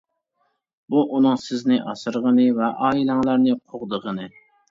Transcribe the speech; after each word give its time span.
بۇ 0.93 1.01
ئۇنىڭ 1.17 1.35
سىزنى 1.41 1.77
ئاسرىغىنى 1.91 2.47
ۋە 2.61 2.71
ئائىلەڭلارنى 2.87 3.57
قوغدىغىنى. 3.75 4.29